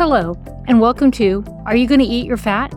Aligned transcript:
Hello, 0.00 0.34
and 0.66 0.80
welcome 0.80 1.10
to 1.10 1.44
Are 1.66 1.76
You 1.76 1.86
Going 1.86 2.00
to 2.00 2.06
Eat 2.06 2.24
Your 2.24 2.38
Fat? 2.38 2.74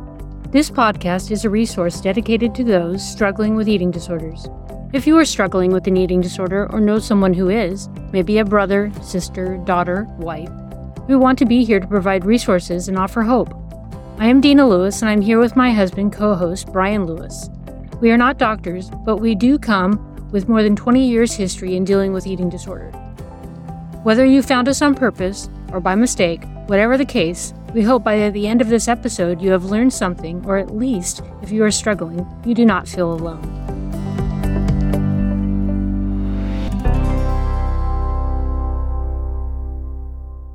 This 0.51 0.69
podcast 0.69 1.31
is 1.31 1.45
a 1.45 1.49
resource 1.49 2.01
dedicated 2.01 2.53
to 2.53 2.65
those 2.65 3.01
struggling 3.01 3.55
with 3.55 3.69
eating 3.69 3.91
disorders. 3.91 4.49
If 4.91 5.07
you 5.07 5.17
are 5.17 5.23
struggling 5.23 5.71
with 5.71 5.87
an 5.87 5.95
eating 5.95 6.19
disorder 6.19 6.69
or 6.73 6.81
know 6.81 6.99
someone 6.99 7.33
who 7.33 7.47
is, 7.47 7.87
maybe 8.11 8.39
a 8.39 8.43
brother, 8.43 8.91
sister, 9.01 9.55
daughter, 9.59 10.05
wife, 10.17 10.49
we 11.07 11.15
want 11.15 11.39
to 11.39 11.45
be 11.45 11.63
here 11.63 11.79
to 11.79 11.87
provide 11.87 12.25
resources 12.25 12.89
and 12.89 12.97
offer 12.97 13.21
hope. 13.21 13.53
I 14.17 14.27
am 14.27 14.41
Deena 14.41 14.67
Lewis, 14.67 15.01
and 15.01 15.09
I'm 15.09 15.21
here 15.21 15.39
with 15.39 15.55
my 15.55 15.71
husband, 15.71 16.11
co 16.11 16.35
host 16.35 16.73
Brian 16.73 17.05
Lewis. 17.05 17.49
We 18.01 18.11
are 18.11 18.17
not 18.17 18.37
doctors, 18.37 18.89
but 19.05 19.19
we 19.19 19.33
do 19.33 19.57
come 19.57 20.29
with 20.33 20.49
more 20.49 20.61
than 20.61 20.75
20 20.75 21.07
years' 21.07 21.31
history 21.31 21.77
in 21.77 21.85
dealing 21.85 22.11
with 22.11 22.27
eating 22.27 22.49
disorder. 22.49 22.91
Whether 24.03 24.25
you 24.25 24.41
found 24.41 24.67
us 24.67 24.81
on 24.81 24.93
purpose 24.93 25.49
or 25.71 25.79
by 25.79 25.95
mistake, 25.95 26.43
whatever 26.67 26.97
the 26.97 27.05
case, 27.05 27.53
we 27.73 27.81
hope 27.81 28.03
by 28.03 28.29
the 28.29 28.47
end 28.47 28.61
of 28.61 28.69
this 28.69 28.87
episode 28.87 29.41
you 29.41 29.51
have 29.51 29.65
learned 29.65 29.91
something, 29.91 30.43
or 30.45 30.57
at 30.57 30.75
least, 30.75 31.21
if 31.41 31.51
you 31.51 31.63
are 31.63 31.71
struggling, 31.71 32.25
you 32.45 32.53
do 32.55 32.65
not 32.65 32.87
feel 32.87 33.11
alone. 33.11 33.41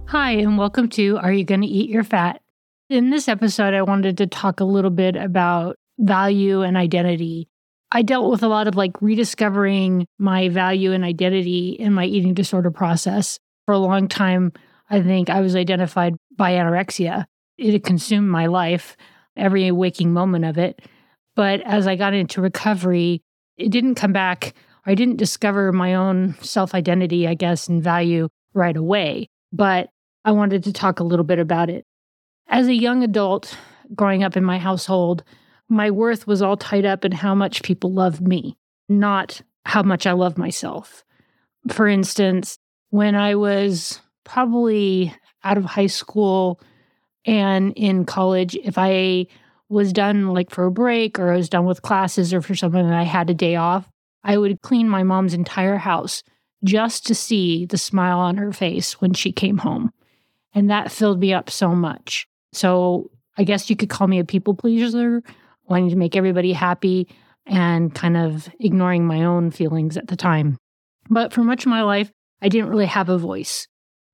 Hi, 0.07 0.31
and 0.33 0.57
welcome 0.57 0.89
to 0.91 1.19
Are 1.19 1.33
You 1.33 1.45
Going 1.45 1.61
to 1.61 1.67
Eat 1.67 1.91
Your 1.91 2.05
Fat? 2.05 2.41
In 2.89 3.11
this 3.11 3.29
episode, 3.29 3.75
I 3.75 3.83
wanted 3.83 4.17
to 4.19 4.27
talk 4.27 4.61
a 4.61 4.65
little 4.65 4.91
bit 4.91 5.15
about 5.15 5.77
value 5.99 6.63
and 6.63 6.79
identity. 6.79 7.49
I 7.93 8.01
dealt 8.01 8.31
with 8.31 8.43
a 8.43 8.49
lot 8.49 8.67
of 8.67 8.77
like 8.77 9.03
rediscovering 9.03 10.07
my 10.19 10.49
value 10.49 10.93
and 10.93 11.05
identity 11.05 11.71
in 11.71 11.93
my 11.93 12.07
eating 12.07 12.33
disorder 12.33 12.71
process. 12.71 13.39
For 13.67 13.75
a 13.75 13.79
long 13.79 14.09
time, 14.09 14.53
I 14.91 15.03
think 15.03 15.31
I 15.31 15.41
was 15.41 15.55
identified 15.55 16.15
by 16.37 16.53
anorexia. 16.53 17.27
It 17.57 17.73
had 17.73 17.85
consumed 17.85 18.29
my 18.29 18.47
life, 18.47 18.97
every 19.37 19.71
waking 19.71 20.13
moment 20.13 20.45
of 20.45 20.59
it. 20.59 20.81
But 21.37 21.61
as 21.63 21.87
I 21.87 21.97
got 21.97 22.15
into 22.15 22.41
recovery, 22.41 23.23
it 23.57 23.71
didn't 23.71 23.97
come 23.97 24.13
back. 24.13 24.55
I 24.87 24.95
didn't 24.95 25.17
discover 25.17 25.73
my 25.73 25.95
own 25.95 26.35
self 26.41 26.75
identity, 26.75 27.29
I 27.29 27.35
guess, 27.35 27.69
and 27.69 27.83
value 27.83 28.29
right 28.55 28.77
away. 28.77 29.29
But 29.53 29.91
I 30.25 30.33
wanted 30.33 30.65
to 30.65 30.73
talk 30.73 31.01
a 31.01 31.05
little 31.05 31.25
bit 31.25 31.39
about 31.39 31.71
it. 31.71 31.85
As 32.49 32.67
a 32.67 32.75
young 32.75 33.03
adult 33.03 33.57
growing 33.95 34.23
up 34.23 34.37
in 34.37 34.45
my 34.45 34.59
household, 34.59 35.25
my 35.69 35.91
worth 35.91 36.27
was 36.27 36.43
all 36.43 36.57
tied 36.57 36.87
up 36.87 37.05
in 37.05 37.13
how 37.13 37.35
much 37.35 37.63
people 37.63 37.93
loved 37.93 38.27
me, 38.27 38.57
not 38.89 39.43
how 39.65 39.83
much 39.83 40.07
I 40.07 40.13
love 40.13 40.39
myself. 40.39 41.05
For 41.71 41.87
instance, 41.87 42.59
when 42.91 43.15
I 43.15 43.35
was 43.35 44.01
probably 44.29 45.15
out 45.43 45.59
of 45.59 45.65
high 45.65 45.87
school 45.87 46.61
and 47.25 47.73
in 47.77 48.05
college, 48.05 48.57
if 48.65 48.79
I 48.79 49.27
was 49.69 49.93
done 49.93 50.29
like 50.29 50.51
for 50.51 50.65
a 50.65 50.71
break 50.71 51.19
or 51.19 51.33
I 51.33 51.37
was 51.37 51.49
done 51.49 51.67
with 51.67 51.83
classes 51.83 52.33
or 52.33 52.41
for 52.41 52.55
something 52.55 52.81
and 52.81 52.95
I 52.95 53.03
had 53.03 53.29
a 53.29 53.35
day 53.35 53.57
off, 53.57 53.89
I 54.25 54.39
would 54.39 54.63
clean 54.63 54.89
my 54.89 55.03
mom's 55.03 55.35
entire 55.35 55.77
house 55.77 56.23
just 56.65 57.07
to 57.07 57.15
see 57.15 57.67
the 57.67 57.79
smile 57.79 58.19
on 58.19 58.37
her 58.37 58.53
face 58.53 59.01
when 59.01 59.13
she 59.13 59.31
came 59.31 59.59
home. 59.59 59.93
And 60.55 60.71
that 60.71 60.91
filled 60.91 61.21
me 61.21 61.33
up 61.33 61.51
so 61.51 61.75
much. 61.75 62.27
So 62.53 63.11
I 63.37 63.45
guess 63.45 63.69
you 63.69 63.77
could 63.77 63.91
call 63.91 64.07
me 64.07 64.19
a 64.19 64.25
people 64.25 64.55
pleaser, 64.55 65.23
wanting 65.69 65.91
to 65.91 65.97
make 65.97 66.17
everybody 66.17 66.53
happy 66.53 67.09
and 67.47 67.95
kind 67.95 68.17
of 68.17 68.49
ignoring 68.59 69.07
my 69.07 69.25
own 69.25 69.51
feelings 69.51 69.97
at 69.97 70.09
the 70.09 70.17
time. 70.17 70.57
But 71.11 71.33
for 71.33 71.45
much 71.45 71.67
of 71.67 71.71
my 71.71 71.83
life, 71.83 72.11
I 72.41 72.49
didn't 72.49 72.71
really 72.71 72.87
have 72.87 73.09
a 73.09 73.19
voice. 73.19 73.69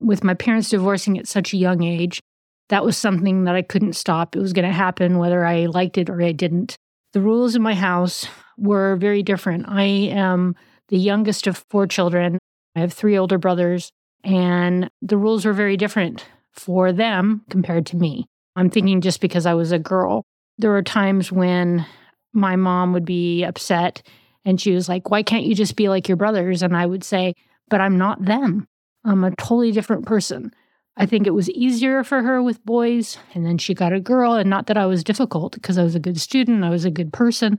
With 0.05 0.23
my 0.23 0.35
parents 0.35 0.69
divorcing 0.69 1.19
at 1.19 1.27
such 1.27 1.53
a 1.53 1.57
young 1.57 1.83
age, 1.83 2.21
that 2.69 2.85
was 2.85 2.97
something 2.97 3.45
that 3.45 3.55
I 3.55 3.63
couldn't 3.63 3.95
stop. 3.95 4.37
It 4.37 4.41
was 4.41 4.53
going 4.53 4.67
to 4.67 4.73
happen 4.73 5.19
whether 5.19 5.45
I 5.45 5.67
liked 5.67 5.99
it 5.99 6.11
or 6.11 6.21
I 6.23 6.33
didn't. 6.33 6.77
The 7.13 7.21
rules 7.21 7.55
in 7.55 7.63
my 7.63 7.75
house 7.75 8.27
were 8.59 8.97
very 8.97 9.23
different. 9.23 9.67
I 9.69 9.83
am 9.83 10.57
the 10.89 10.99
youngest 10.99 11.47
of 11.47 11.65
four 11.71 11.87
children. 11.87 12.39
I 12.77 12.81
have 12.81 12.93
three 12.93 13.17
older 13.17 13.39
brothers, 13.39 13.91
and 14.23 14.91
the 15.01 15.17
rules 15.17 15.45
were 15.45 15.53
very 15.53 15.77
different 15.77 16.27
for 16.53 16.93
them 16.93 17.43
compared 17.51 17.87
to 17.87 17.97
me. 17.97 18.27
I'm 18.57 18.71
thinking 18.71 19.01
just 19.01 19.21
because 19.21 19.47
I 19.47 19.55
was 19.55 19.73
a 19.73 19.79
girl. 19.79 20.25
There 20.59 20.71
were 20.71 20.83
times 20.83 21.33
when 21.33 21.87
my 22.33 22.57
mom 22.57 22.93
would 22.93 23.05
be 23.05 23.45
upset 23.45 24.03
and 24.45 24.61
she 24.61 24.73
was 24.73 24.89
like, 24.89 25.11
Why 25.11 25.23
can't 25.23 25.45
you 25.45 25.55
just 25.55 25.77
be 25.77 25.89
like 25.89 26.09
your 26.09 26.17
brothers? 26.17 26.63
And 26.63 26.77
I 26.77 26.87
would 26.87 27.05
say, 27.05 27.35
But 27.69 27.81
I'm 27.81 27.97
not 27.97 28.25
them. 28.25 28.67
I'm 29.05 29.25
a 29.25 29.35
totally 29.37 29.73
different 29.73 30.07
person. 30.07 30.53
I 30.97 31.07
think 31.07 31.27
it 31.27 31.35
was 31.35 31.51
easier 31.51 32.05
for 32.05 32.23
her 32.23 32.43
with 32.43 32.65
boys. 32.65 33.19
And 33.35 33.45
then 33.45 33.59
she 33.59 33.75
got 33.75 33.93
a 33.93 34.01
girl. 34.01 34.35
And 34.35 34.49
not 34.49 34.67
that 34.67 34.79
I 34.79 34.87
was 34.87 35.05
difficult 35.05 35.53
because 35.53 35.77
I 35.77 35.83
was 35.83 35.95
a 35.95 36.01
good 36.01 36.21
student, 36.21 36.65
I 36.65 36.71
was 36.71 36.85
a 36.85 36.91
good 36.91 37.13
person. 37.13 37.59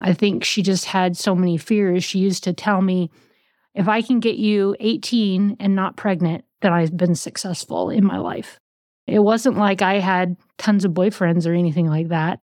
I 0.00 0.12
think 0.12 0.44
she 0.44 0.62
just 0.62 0.86
had 0.86 1.16
so 1.16 1.34
many 1.34 1.56
fears. 1.56 2.02
She 2.02 2.18
used 2.18 2.44
to 2.44 2.52
tell 2.52 2.82
me, 2.82 3.10
If 3.74 3.88
I 3.88 4.02
can 4.02 4.20
get 4.20 4.36
you 4.36 4.74
18 4.80 5.56
and 5.60 5.76
not 5.76 5.96
pregnant, 5.96 6.44
then 6.60 6.72
I've 6.72 6.96
been 6.96 7.14
successful 7.14 7.88
in 7.88 8.04
my 8.04 8.18
life. 8.18 8.58
It 9.06 9.20
wasn't 9.20 9.58
like 9.58 9.80
I 9.80 10.00
had 10.00 10.36
tons 10.58 10.84
of 10.84 10.92
boyfriends 10.92 11.46
or 11.46 11.54
anything 11.54 11.86
like 11.86 12.08
that, 12.08 12.40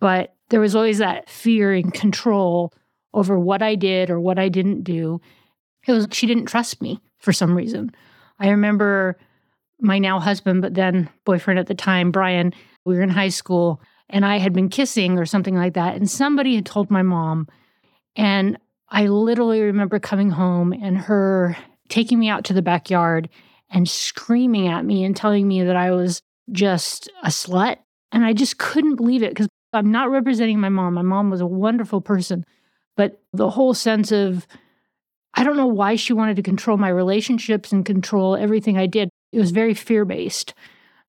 but 0.00 0.34
there 0.50 0.60
was 0.60 0.74
always 0.74 0.98
that 0.98 1.28
fear 1.28 1.72
and 1.72 1.92
control 1.92 2.72
over 3.14 3.38
what 3.38 3.62
I 3.62 3.74
did 3.74 4.10
or 4.10 4.20
what 4.20 4.38
I 4.38 4.48
didn't 4.48 4.84
do. 4.84 5.20
It 5.86 5.92
was 5.92 6.08
she 6.12 6.26
didn't 6.26 6.46
trust 6.46 6.80
me 6.80 7.00
for 7.22 7.32
some 7.32 7.56
reason. 7.56 7.90
I 8.38 8.50
remember 8.50 9.16
my 9.80 9.98
now 9.98 10.20
husband, 10.20 10.60
but 10.60 10.74
then 10.74 11.08
boyfriend 11.24 11.58
at 11.58 11.66
the 11.66 11.74
time, 11.74 12.10
Brian, 12.10 12.52
we 12.84 12.94
were 12.94 13.02
in 13.02 13.08
high 13.08 13.30
school 13.30 13.80
and 14.10 14.26
I 14.26 14.38
had 14.38 14.52
been 14.52 14.68
kissing 14.68 15.18
or 15.18 15.24
something 15.24 15.56
like 15.56 15.74
that. 15.74 15.96
And 15.96 16.10
somebody 16.10 16.54
had 16.54 16.66
told 16.66 16.90
my 16.90 17.02
mom. 17.02 17.48
And 18.14 18.58
I 18.88 19.06
literally 19.06 19.62
remember 19.62 19.98
coming 19.98 20.30
home 20.30 20.72
and 20.72 20.98
her 20.98 21.56
taking 21.88 22.18
me 22.18 22.28
out 22.28 22.44
to 22.44 22.52
the 22.52 22.62
backyard 22.62 23.28
and 23.70 23.88
screaming 23.88 24.68
at 24.68 24.84
me 24.84 25.04
and 25.04 25.16
telling 25.16 25.48
me 25.48 25.64
that 25.64 25.76
I 25.76 25.92
was 25.92 26.20
just 26.50 27.10
a 27.22 27.28
slut. 27.28 27.76
And 28.12 28.24
I 28.24 28.34
just 28.34 28.58
couldn't 28.58 28.96
believe 28.96 29.22
it 29.22 29.30
because 29.30 29.48
I'm 29.72 29.90
not 29.90 30.10
representing 30.10 30.60
my 30.60 30.68
mom. 30.68 30.94
My 30.94 31.02
mom 31.02 31.30
was 31.30 31.40
a 31.40 31.46
wonderful 31.46 32.02
person. 32.02 32.44
But 32.96 33.22
the 33.32 33.48
whole 33.48 33.72
sense 33.72 34.12
of, 34.12 34.46
I 35.34 35.44
don't 35.44 35.56
know 35.56 35.66
why 35.66 35.96
she 35.96 36.12
wanted 36.12 36.36
to 36.36 36.42
control 36.42 36.76
my 36.76 36.88
relationships 36.88 37.72
and 37.72 37.84
control 37.84 38.36
everything 38.36 38.76
I 38.76 38.86
did. 38.86 39.08
It 39.32 39.38
was 39.38 39.50
very 39.50 39.74
fear 39.74 40.04
based. 40.04 40.54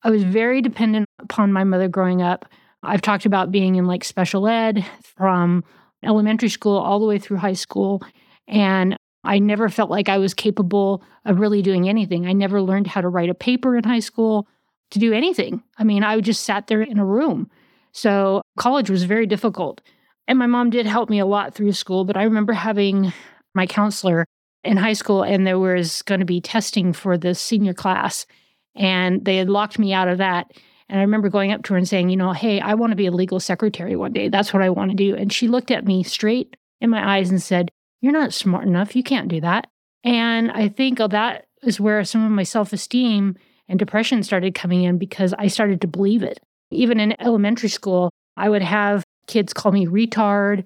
I 0.02 0.10
was 0.10 0.22
very 0.22 0.62
dependent 0.62 1.06
upon 1.18 1.52
my 1.52 1.64
mother 1.64 1.88
growing 1.88 2.22
up. 2.22 2.46
I've 2.82 3.02
talked 3.02 3.26
about 3.26 3.50
being 3.50 3.76
in 3.76 3.86
like 3.86 4.04
special 4.04 4.46
ed 4.46 4.84
from 5.02 5.64
elementary 6.02 6.48
school 6.48 6.76
all 6.78 7.00
the 7.00 7.06
way 7.06 7.18
through 7.18 7.38
high 7.38 7.54
school. 7.54 8.02
And 8.46 8.96
I 9.24 9.38
never 9.38 9.68
felt 9.68 9.90
like 9.90 10.08
I 10.08 10.18
was 10.18 10.34
capable 10.34 11.02
of 11.24 11.40
really 11.40 11.62
doing 11.62 11.88
anything. 11.88 12.26
I 12.26 12.32
never 12.32 12.60
learned 12.60 12.86
how 12.86 13.00
to 13.00 13.08
write 13.08 13.30
a 13.30 13.34
paper 13.34 13.76
in 13.76 13.84
high 13.84 14.00
school, 14.00 14.46
to 14.90 14.98
do 14.98 15.12
anything. 15.12 15.62
I 15.78 15.84
mean, 15.84 16.04
I 16.04 16.14
would 16.14 16.24
just 16.24 16.44
sat 16.44 16.66
there 16.66 16.82
in 16.82 16.98
a 16.98 17.04
room. 17.04 17.50
So 17.92 18.42
college 18.58 18.90
was 18.90 19.04
very 19.04 19.26
difficult. 19.26 19.80
And 20.28 20.38
my 20.38 20.46
mom 20.46 20.70
did 20.70 20.86
help 20.86 21.10
me 21.10 21.18
a 21.18 21.26
lot 21.26 21.54
through 21.54 21.72
school, 21.72 22.04
but 22.04 22.16
I 22.16 22.22
remember 22.22 22.52
having 22.52 23.12
my 23.54 23.66
counselor 23.66 24.26
in 24.62 24.76
high 24.76 24.92
school 24.92 25.22
and 25.22 25.46
there 25.46 25.58
was 25.58 26.02
going 26.02 26.20
to 26.20 26.26
be 26.26 26.40
testing 26.40 26.92
for 26.92 27.18
the 27.18 27.34
senior 27.34 27.74
class 27.74 28.26
and 28.74 29.24
they 29.24 29.36
had 29.36 29.48
locked 29.48 29.78
me 29.78 29.92
out 29.92 30.08
of 30.08 30.18
that. 30.18 30.50
And 30.88 30.98
I 30.98 31.02
remember 31.02 31.28
going 31.28 31.52
up 31.52 31.62
to 31.64 31.74
her 31.74 31.78
and 31.78 31.88
saying, 31.88 32.10
you 32.10 32.16
know, 32.16 32.32
hey, 32.32 32.60
I 32.60 32.74
want 32.74 32.90
to 32.90 32.96
be 32.96 33.06
a 33.06 33.12
legal 33.12 33.40
secretary 33.40 33.96
one 33.96 34.12
day. 34.12 34.28
That's 34.28 34.52
what 34.52 34.62
I 34.62 34.70
want 34.70 34.90
to 34.90 34.96
do. 34.96 35.14
And 35.14 35.32
she 35.32 35.48
looked 35.48 35.70
at 35.70 35.86
me 35.86 36.02
straight 36.02 36.56
in 36.80 36.90
my 36.90 37.16
eyes 37.16 37.30
and 37.30 37.42
said, 37.42 37.70
you're 38.00 38.12
not 38.12 38.34
smart 38.34 38.66
enough. 38.66 38.94
You 38.94 39.02
can't 39.02 39.28
do 39.28 39.40
that. 39.40 39.66
And 40.02 40.50
I 40.52 40.68
think 40.68 41.00
oh, 41.00 41.08
that 41.08 41.46
is 41.62 41.80
where 41.80 42.04
some 42.04 42.24
of 42.24 42.30
my 42.30 42.42
self 42.42 42.72
esteem 42.72 43.36
and 43.68 43.78
depression 43.78 44.22
started 44.22 44.54
coming 44.54 44.84
in 44.84 44.98
because 44.98 45.32
I 45.38 45.46
started 45.46 45.80
to 45.80 45.86
believe 45.86 46.22
it. 46.22 46.38
Even 46.70 47.00
in 47.00 47.18
elementary 47.20 47.70
school, 47.70 48.10
I 48.36 48.48
would 48.48 48.62
have 48.62 49.04
kids 49.26 49.54
call 49.54 49.72
me 49.72 49.86
retard, 49.86 50.64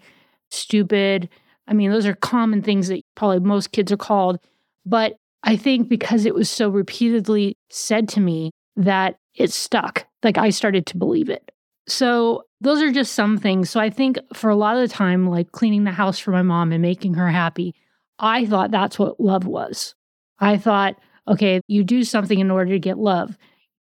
stupid. 0.51 1.29
I 1.69 1.75
mean, 1.75 1.91
those 1.91 2.07
are 2.07 2.15
common 2.15 2.63
things 2.63 2.89
that 2.89 3.03
probably 3.15 3.41
most 3.41 3.73
kids 3.73 3.93
are 3.93 3.97
called. 3.97 4.39
But 4.87 5.17
I 5.43 5.57
think 5.57 5.89
because 5.89 6.25
it 6.25 6.35
was 6.35 6.51
so 6.51 6.69
repeatedly 6.69 7.57
said 7.71 8.09
to 8.11 8.21
me 8.21 8.51
that 8.77 9.17
it 9.35 9.53
stuck, 9.53 10.07
like 10.23 10.39
I 10.39 10.51
started 10.51 10.87
to 10.87 10.97
believe 10.97 11.29
it. 11.29 11.53
So 11.87 12.45
those 12.61 12.83
are 12.83 12.91
just 12.91 13.13
some 13.13 13.39
things. 13.39 13.71
So 13.71 13.81
I 13.81 13.91
think 13.91 14.19
for 14.35 14.51
a 14.51 14.57
lot 14.57 14.77
of 14.77 14.89
the 14.89 14.95
time, 14.95 15.29
like 15.29 15.53
cleaning 15.53 15.85
the 15.85 15.91
house 15.91 16.19
for 16.19 16.33
my 16.33 16.43
mom 16.43 16.73
and 16.73 16.83
making 16.83 17.15
her 17.15 17.29
happy, 17.29 17.75
I 18.19 18.47
thought 18.47 18.71
that's 18.71 18.99
what 18.99 19.21
love 19.21 19.47
was. 19.47 19.95
I 20.39 20.57
thought, 20.57 20.97
okay, 21.27 21.61
you 21.69 21.85
do 21.85 22.03
something 22.03 22.39
in 22.39 22.51
order 22.51 22.73
to 22.73 22.79
get 22.79 22.99
love. 22.99 23.37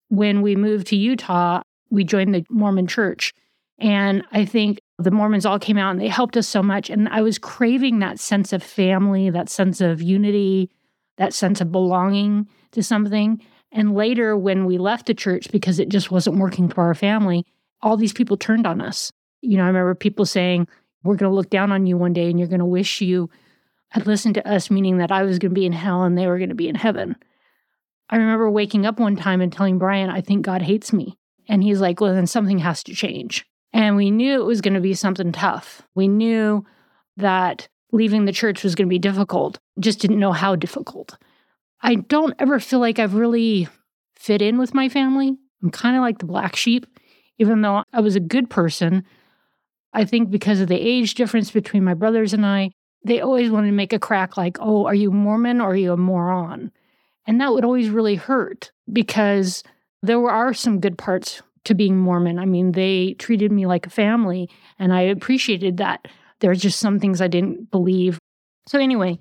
When 0.10 0.42
we 0.42 0.56
moved 0.56 0.88
to 0.88 0.96
Utah, 0.96 1.62
we 1.90 2.04
joined 2.04 2.34
the 2.34 2.46
Mormon 2.50 2.88
church. 2.88 3.34
And 3.80 4.24
I 4.31 4.46
think 4.46 4.80
the 5.04 5.12
Mormons 5.12 5.46
all 5.46 5.60
came 5.60 5.78
out 5.78 5.92
and 5.92 6.00
they 6.00 6.08
helped 6.08 6.38
us 6.38 6.48
so 6.48 6.64
much. 6.64 6.90
And 6.90 7.08
I 7.10 7.22
was 7.22 7.38
craving 7.38 8.00
that 8.00 8.20
sense 8.20 8.54
of 8.54 8.64
family, 8.64 9.30
that 9.30 9.50
sense 9.50 9.82
of 9.82 10.02
unity, 10.02 10.70
that 11.18 11.34
sense 11.34 11.62
of 11.62 11.72
belonging 11.72 12.48
to 12.72 12.84
something. 12.84 13.42
And 13.72 13.96
later, 13.96 14.38
when 14.38 14.66
we 14.66 14.78
left 14.78 15.08
the 15.08 15.14
church 15.14 15.52
because 15.52 15.80
it 15.80 15.90
just 15.90 16.12
wasn't 16.12 16.38
working 16.38 16.70
for 16.70 16.84
our 16.84 16.94
family, 16.94 17.46
all 17.82 17.98
these 17.98 18.14
people 18.14 18.38
turned 18.38 18.68
on 18.68 18.82
us. 18.82 19.12
You 19.42 19.58
know, 19.58 19.64
I 19.64 19.68
remember 19.68 19.96
people 19.96 20.26
saying, 20.26 20.68
We're 21.04 21.16
going 21.16 21.30
to 21.30 21.36
look 21.36 21.50
down 21.50 21.72
on 21.72 21.86
you 21.86 21.98
one 21.98 22.14
day 22.14 22.30
and 22.30 22.40
you're 22.40 22.48
going 22.48 22.60
to 22.60 22.66
wish 22.66 23.02
you 23.02 23.30
had 23.90 24.08
listened 24.08 24.36
to 24.36 24.48
us, 24.48 24.72
meaning 24.72 24.98
that 24.98 25.12
I 25.12 25.24
was 25.24 25.38
going 25.40 25.52
to 25.52 25.56
be 25.56 25.66
in 25.66 25.74
hell 25.74 26.04
and 26.04 26.18
they 26.18 26.28
were 26.28 26.38
going 26.38 26.50
to 26.50 26.56
be 26.56 26.70
in 26.70 26.76
heaven. 26.76 27.16
I 28.10 28.18
remember 28.18 28.50
waking 28.50 28.86
up 28.86 29.00
one 29.00 29.16
time 29.16 29.42
and 29.42 29.52
telling 29.52 29.78
Brian, 29.78 30.10
I 30.10 30.22
think 30.22 30.46
God 30.46 30.62
hates 30.62 30.94
me. 30.94 31.18
And 31.48 31.64
he's 31.64 31.82
like, 31.82 32.00
Well, 32.00 32.14
then 32.14 32.28
something 32.28 32.60
has 32.60 32.84
to 32.84 32.94
change. 32.94 33.46
And 33.74 33.96
we 33.96 34.12
knew 34.12 34.40
it 34.40 34.46
was 34.46 34.62
going 34.62 34.75
to 34.75 34.80
be 34.80 34.94
something 34.94 35.31
tough. 35.31 35.81
We 35.96 36.08
knew 36.08 36.66
that 37.18 37.68
leaving 37.92 38.25
the 38.25 38.31
church 38.31 38.64
was 38.64 38.75
going 38.75 38.88
to 38.88 38.94
be 38.94 39.00
difficult, 39.00 39.60
just 39.80 40.00
didn't 40.00 40.20
know 40.20 40.31
how 40.31 40.56
difficult. 40.56 41.18
I 41.81 41.96
don't 41.96 42.36
ever 42.40 42.60
feel 42.60 42.80
like 42.80 43.00
I've 43.00 43.16
really 43.16 43.68
fit 44.16 44.42
in 44.42 44.58
with 44.58 44.74
my 44.74 44.90
family. 44.90 45.36
I'm 45.62 45.70
kind 45.70 45.96
of 45.96 46.02
like 46.02 46.20
the 46.20 46.25
black 46.25 46.56
sheep, 46.56 46.86
even 47.40 47.62
though 47.62 47.84
I 47.92 48.02
was 48.02 48.16
a 48.16 48.22
good 48.22 48.50
person. 48.50 49.04
I 49.94 50.06
think 50.06 50.30
because 50.30 50.60
of 50.60 50.68
the 50.68 50.80
age 50.80 51.16
difference 51.16 51.52
between 51.52 51.84
my 51.84 51.94
brothers 51.94 52.34
and 52.34 52.46
I, 52.46 52.72
they 53.06 53.22
always 53.22 53.52
wanted 53.52 53.68
to 53.68 53.74
make 53.74 53.94
a 53.94 54.00
crack 54.00 54.38
like, 54.38 54.58
oh, 54.60 54.86
are 54.86 54.96
you 54.96 55.12
Mormon 55.12 55.62
or 55.62 55.72
are 55.72 55.76
you 55.76 55.94
a 55.94 55.98
moron? 55.98 56.72
And 57.26 57.40
that 57.42 57.54
would 57.54 57.66
always 57.66 57.90
really 57.90 58.16
hurt 58.16 58.72
because 58.92 59.64
there 60.02 60.22
are 60.30 60.54
some 60.54 60.80
good 60.80 60.98
parts 60.98 61.42
to 61.65 61.74
being 61.74 61.98
Mormon. 61.98 62.39
I 62.39 62.45
mean, 62.45 62.74
they 62.74 63.15
treated 63.19 63.51
me 63.51 63.65
like 63.65 63.88
a 63.88 63.92
family 63.92 64.50
and 64.80 64.94
I 64.94 65.01
appreciated 65.01 65.77
that. 65.77 66.07
There's 66.39 66.62
just 66.62 66.80
some 66.80 67.00
things 67.00 67.21
I 67.21 67.27
didn't 67.27 67.71
believe. 67.71 68.19
So, 68.68 68.80
anyway, 68.80 69.19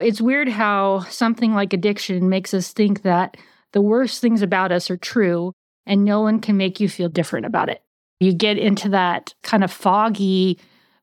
it's 0.00 0.20
weird 0.20 0.48
how 0.48 1.00
something 1.00 1.54
like 1.54 1.72
addiction 1.72 2.28
makes 2.28 2.54
us 2.54 2.72
think 2.72 3.02
that 3.02 3.36
the 3.72 3.80
worst 3.80 4.20
things 4.20 4.42
about 4.42 4.72
us 4.72 4.90
are 4.90 4.96
true 4.96 5.52
and 5.86 6.04
no 6.04 6.20
one 6.20 6.40
can 6.40 6.56
make 6.56 6.80
you 6.80 6.88
feel 6.88 7.08
different 7.08 7.46
about 7.46 7.68
it. 7.68 7.82
You 8.20 8.32
get 8.32 8.58
into 8.58 8.88
that 8.90 9.34
kind 9.42 9.64
of 9.64 9.72
foggy 9.72 10.58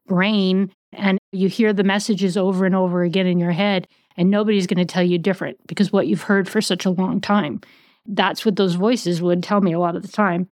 brain 0.07 0.71
and 0.93 1.17
you 1.31 1.49
hear 1.49 1.73
the 1.73 1.83
messages 1.83 2.37
over 2.37 2.65
and 2.65 2.75
over 2.75 3.03
again 3.03 3.27
in 3.27 3.39
your 3.39 3.51
head, 3.51 3.87
and 4.15 4.29
nobody's 4.29 4.67
going 4.67 4.85
to 4.85 4.85
tell 4.85 5.03
you 5.03 5.17
different 5.17 5.57
because 5.67 5.91
what 5.91 6.07
you've 6.07 6.21
heard 6.21 6.47
for 6.47 6.61
such 6.61 6.85
a 6.85 6.89
long 6.89 7.19
time. 7.19 7.59
That's 8.05 8.45
what 8.45 8.55
those 8.55 8.75
voices 8.75 9.21
would 9.21 9.43
tell 9.43 9.61
me 9.61 9.73
a 9.73 9.79
lot 9.79 9.95
of 9.95 10.03
the 10.03 10.07
time. 10.07 10.47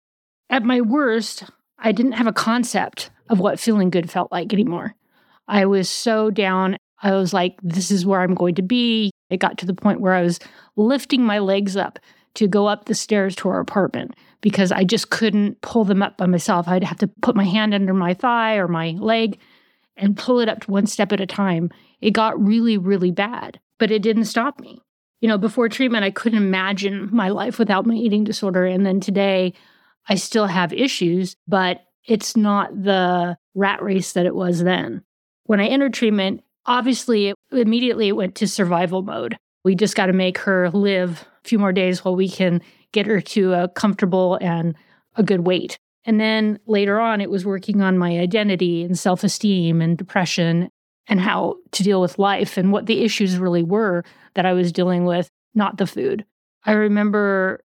At 0.49 0.63
my 0.63 0.81
worst, 0.81 1.43
I 1.77 1.91
didn't 1.91 2.13
have 2.13 2.27
a 2.27 2.33
concept 2.33 3.11
of 3.29 3.39
what 3.39 3.59
feeling 3.59 3.89
good 3.89 4.09
felt 4.09 4.31
like 4.31 4.51
anymore. 4.53 4.95
I 5.47 5.65
was 5.65 5.89
so 5.89 6.29
down 6.29 6.77
I 7.01 7.13
was 7.13 7.33
like, 7.33 7.57
this 7.61 7.91
is 7.91 8.05
where 8.05 8.21
I'm 8.21 8.35
going 8.35 8.55
to 8.55 8.61
be. 8.61 9.11
It 9.29 9.37
got 9.37 9.57
to 9.59 9.65
the 9.65 9.73
point 9.73 10.01
where 10.01 10.13
I 10.13 10.21
was 10.21 10.39
lifting 10.75 11.23
my 11.23 11.39
legs 11.39 11.77
up 11.77 11.99
to 12.35 12.47
go 12.47 12.67
up 12.67 12.85
the 12.85 12.95
stairs 12.95 13.35
to 13.37 13.49
our 13.49 13.59
apartment 13.59 14.15
because 14.41 14.71
I 14.71 14.83
just 14.83 15.09
couldn't 15.09 15.61
pull 15.61 15.83
them 15.83 16.01
up 16.01 16.17
by 16.17 16.25
myself. 16.25 16.67
I'd 16.67 16.83
have 16.83 16.99
to 16.99 17.07
put 17.21 17.35
my 17.35 17.43
hand 17.43 17.73
under 17.73 17.93
my 17.93 18.13
thigh 18.13 18.55
or 18.55 18.67
my 18.67 18.91
leg 18.99 19.39
and 19.97 20.17
pull 20.17 20.39
it 20.39 20.49
up 20.49 20.67
one 20.67 20.85
step 20.85 21.11
at 21.11 21.21
a 21.21 21.25
time. 21.25 21.69
It 22.01 22.11
got 22.11 22.41
really, 22.41 22.77
really 22.77 23.11
bad, 23.11 23.59
but 23.77 23.91
it 23.91 24.01
didn't 24.01 24.25
stop 24.25 24.59
me. 24.59 24.81
You 25.19 25.27
know, 25.27 25.37
before 25.37 25.67
treatment, 25.67 26.05
I 26.05 26.11
couldn't 26.11 26.41
imagine 26.41 27.09
my 27.11 27.29
life 27.29 27.59
without 27.59 27.85
my 27.85 27.95
eating 27.95 28.23
disorder. 28.23 28.65
And 28.65 28.85
then 28.85 29.01
today, 29.01 29.53
I 30.07 30.15
still 30.15 30.47
have 30.47 30.73
issues, 30.73 31.35
but 31.47 31.81
it's 32.05 32.35
not 32.35 32.71
the 32.83 33.37
rat 33.55 33.81
race 33.83 34.13
that 34.13 34.25
it 34.25 34.35
was 34.35 34.63
then. 34.63 35.03
When 35.45 35.59
I 35.59 35.67
entered 35.67 35.93
treatment, 35.93 36.41
Obviously, 36.69 37.33
immediately 37.51 38.09
it 38.09 38.15
went 38.15 38.35
to 38.35 38.47
survival 38.47 39.01
mode. 39.01 39.37
We 39.63 39.73
just 39.73 39.95
got 39.95 40.05
to 40.05 40.13
make 40.13 40.37
her 40.37 40.69
live 40.69 41.25
a 41.43 41.47
few 41.47 41.57
more 41.57 41.73
days 41.73 42.05
while 42.05 42.15
we 42.15 42.29
can 42.29 42.61
get 42.91 43.07
her 43.07 43.19
to 43.21 43.53
a 43.53 43.67
comfortable 43.69 44.37
and 44.39 44.75
a 45.15 45.23
good 45.23 45.47
weight. 45.47 45.79
And 46.05 46.19
then 46.19 46.59
later 46.67 46.99
on, 46.99 47.21
it 47.21 47.31
was 47.31 47.43
working 47.43 47.81
on 47.81 47.97
my 47.97 48.19
identity 48.19 48.83
and 48.83 48.97
self 48.97 49.23
esteem 49.23 49.81
and 49.81 49.97
depression 49.97 50.69
and 51.07 51.19
how 51.19 51.55
to 51.71 51.83
deal 51.83 52.01
with 52.01 52.19
life 52.19 52.55
and 52.55 52.71
what 52.71 52.85
the 52.85 53.03
issues 53.03 53.39
really 53.39 53.63
were 53.63 54.03
that 54.35 54.45
I 54.45 54.53
was 54.53 54.71
dealing 54.71 55.05
with, 55.05 55.27
not 55.55 55.77
the 55.77 55.87
food. 55.87 56.23
I 56.65 56.73
remember 56.73 57.61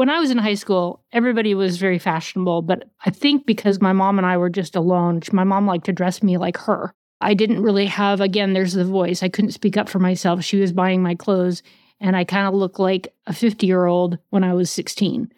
when 0.00 0.08
I 0.08 0.18
was 0.18 0.30
in 0.30 0.38
high 0.38 0.54
school, 0.54 1.04
everybody 1.12 1.54
was 1.54 1.76
very 1.76 1.98
fashionable, 1.98 2.62
but 2.62 2.88
I 3.04 3.10
think 3.10 3.44
because 3.44 3.82
my 3.82 3.92
mom 3.92 4.16
and 4.16 4.26
I 4.26 4.38
were 4.38 4.48
just 4.48 4.74
alone, 4.74 5.20
my 5.30 5.44
mom 5.44 5.66
liked 5.66 5.84
to 5.84 5.92
dress 5.92 6.22
me 6.22 6.38
like 6.38 6.56
her. 6.56 6.94
I 7.20 7.34
didn't 7.34 7.62
really 7.62 7.84
have, 7.84 8.22
again, 8.22 8.54
there's 8.54 8.72
the 8.72 8.86
voice. 8.86 9.22
I 9.22 9.28
couldn't 9.28 9.50
speak 9.50 9.76
up 9.76 9.90
for 9.90 9.98
myself. 9.98 10.42
She 10.42 10.58
was 10.58 10.72
buying 10.72 11.02
my 11.02 11.14
clothes, 11.14 11.62
and 12.00 12.16
I 12.16 12.24
kind 12.24 12.48
of 12.48 12.54
looked 12.54 12.78
like 12.78 13.12
a 13.26 13.34
50 13.34 13.66
year 13.66 13.84
old 13.84 14.16
when 14.30 14.42
I 14.42 14.54
was 14.54 14.70
16. 14.70 15.30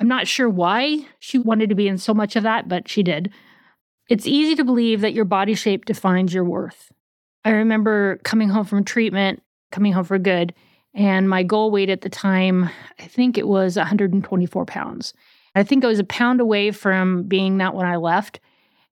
I'm 0.00 0.08
not 0.08 0.26
sure 0.26 0.48
why 0.48 1.06
she 1.20 1.38
wanted 1.38 1.68
to 1.68 1.76
be 1.76 1.86
in 1.86 1.96
so 1.96 2.12
much 2.12 2.34
of 2.34 2.42
that, 2.42 2.68
but 2.68 2.88
she 2.88 3.04
did. 3.04 3.30
It's 4.08 4.26
easy 4.26 4.56
to 4.56 4.64
believe 4.64 5.00
that 5.02 5.14
your 5.14 5.26
body 5.26 5.54
shape 5.54 5.84
defines 5.84 6.34
your 6.34 6.42
worth. 6.42 6.90
I 7.44 7.50
remember 7.50 8.16
coming 8.24 8.48
home 8.48 8.64
from 8.64 8.82
treatment, 8.82 9.44
coming 9.70 9.92
home 9.92 10.06
for 10.06 10.18
good, 10.18 10.54
and 10.94 11.28
my 11.28 11.42
goal 11.42 11.70
weight 11.70 11.90
at 11.90 12.02
the 12.02 12.08
time, 12.08 12.68
I 12.98 13.04
think 13.04 13.38
it 13.38 13.48
was 13.48 13.76
124 13.76 14.66
pounds. 14.66 15.14
I 15.54 15.62
think 15.62 15.84
I 15.84 15.88
was 15.88 15.98
a 15.98 16.04
pound 16.04 16.40
away 16.40 16.70
from 16.70 17.24
being 17.24 17.58
that 17.58 17.74
when 17.74 17.86
I 17.86 17.96
left. 17.96 18.40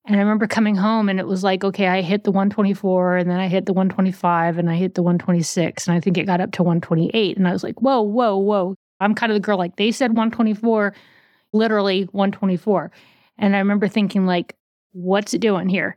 And 0.06 0.16
I 0.16 0.18
remember 0.20 0.46
coming 0.46 0.76
home 0.76 1.08
and 1.08 1.20
it 1.20 1.26
was 1.26 1.44
like, 1.44 1.62
okay, 1.62 1.86
I 1.86 2.00
hit 2.00 2.24
the 2.24 2.30
124 2.30 3.18
and 3.18 3.30
then 3.30 3.38
I 3.38 3.48
hit 3.48 3.66
the 3.66 3.74
125 3.74 4.58
and 4.58 4.70
I 4.70 4.74
hit 4.74 4.94
the 4.94 5.02
126 5.02 5.86
and 5.86 5.96
I 5.96 6.00
think 6.00 6.16
it 6.16 6.24
got 6.24 6.40
up 6.40 6.52
to 6.52 6.62
128. 6.62 7.36
And 7.36 7.46
I 7.46 7.52
was 7.52 7.62
like, 7.62 7.80
whoa, 7.80 8.00
whoa, 8.00 8.36
whoa. 8.36 8.74
I'm 8.98 9.14
kind 9.14 9.30
of 9.30 9.36
the 9.36 9.40
girl 9.40 9.58
like 9.58 9.76
they 9.76 9.92
said 9.92 10.10
124, 10.10 10.94
literally 11.52 12.04
124. 12.12 12.90
And 13.38 13.54
I 13.54 13.58
remember 13.58 13.88
thinking, 13.88 14.26
like, 14.26 14.56
what's 14.92 15.34
it 15.34 15.40
doing 15.40 15.68
here? 15.68 15.96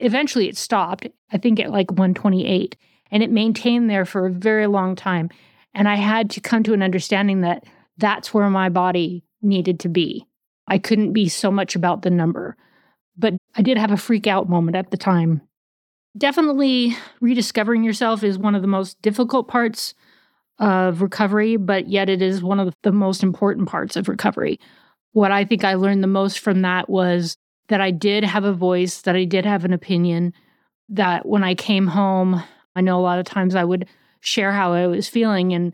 Eventually 0.00 0.48
it 0.48 0.56
stopped, 0.56 1.06
I 1.32 1.38
think 1.38 1.60
at 1.60 1.70
like 1.70 1.90
128. 1.90 2.76
And 3.10 3.22
it 3.22 3.30
maintained 3.30 3.90
there 3.90 4.04
for 4.04 4.26
a 4.26 4.32
very 4.32 4.66
long 4.66 4.94
time. 4.96 5.30
And 5.74 5.88
I 5.88 5.96
had 5.96 6.30
to 6.30 6.40
come 6.40 6.62
to 6.64 6.72
an 6.72 6.82
understanding 6.82 7.42
that 7.42 7.64
that's 7.98 8.32
where 8.32 8.50
my 8.50 8.68
body 8.68 9.24
needed 9.42 9.80
to 9.80 9.88
be. 9.88 10.26
I 10.66 10.78
couldn't 10.78 11.12
be 11.12 11.28
so 11.28 11.50
much 11.50 11.74
about 11.74 12.02
the 12.02 12.10
number. 12.10 12.56
But 13.16 13.34
I 13.54 13.62
did 13.62 13.76
have 13.78 13.90
a 13.90 13.96
freak 13.96 14.26
out 14.26 14.48
moment 14.48 14.76
at 14.76 14.90
the 14.90 14.96
time. 14.96 15.42
Definitely 16.16 16.96
rediscovering 17.20 17.84
yourself 17.84 18.24
is 18.24 18.38
one 18.38 18.54
of 18.54 18.62
the 18.62 18.68
most 18.68 19.00
difficult 19.02 19.48
parts 19.48 19.94
of 20.58 21.02
recovery, 21.02 21.56
but 21.56 21.88
yet 21.88 22.08
it 22.08 22.20
is 22.20 22.42
one 22.42 22.60
of 22.60 22.74
the 22.82 22.92
most 22.92 23.22
important 23.22 23.68
parts 23.68 23.96
of 23.96 24.08
recovery. 24.08 24.58
What 25.12 25.32
I 25.32 25.44
think 25.44 25.64
I 25.64 25.74
learned 25.74 26.02
the 26.02 26.08
most 26.08 26.38
from 26.38 26.62
that 26.62 26.88
was 26.88 27.36
that 27.68 27.80
I 27.80 27.90
did 27.90 28.24
have 28.24 28.44
a 28.44 28.52
voice, 28.52 29.02
that 29.02 29.16
I 29.16 29.24
did 29.24 29.44
have 29.44 29.64
an 29.64 29.72
opinion, 29.72 30.32
that 30.88 31.26
when 31.26 31.44
I 31.44 31.54
came 31.54 31.86
home, 31.86 32.42
I 32.74 32.80
know 32.80 32.98
a 32.98 33.02
lot 33.02 33.18
of 33.18 33.26
times 33.26 33.54
I 33.54 33.64
would 33.64 33.88
share 34.20 34.52
how 34.52 34.72
I 34.72 34.86
was 34.86 35.08
feeling, 35.08 35.52
and 35.52 35.72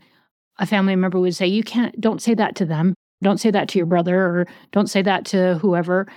a 0.57 0.65
family 0.65 0.95
member 0.95 1.19
would 1.19 1.35
say, 1.35 1.47
You 1.47 1.63
can't, 1.63 1.99
don't 1.99 2.21
say 2.21 2.33
that 2.35 2.55
to 2.57 2.65
them. 2.65 2.93
Don't 3.21 3.39
say 3.39 3.51
that 3.51 3.67
to 3.69 3.79
your 3.79 3.87
brother, 3.87 4.19
or 4.19 4.47
don't 4.71 4.89
say 4.89 5.01
that 5.01 5.25
to 5.27 5.55
whoever. 5.55 6.07